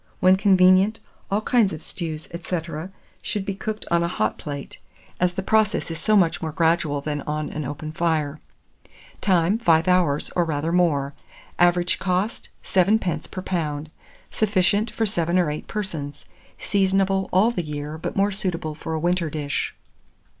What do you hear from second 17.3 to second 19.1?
all the year, but more suitable for a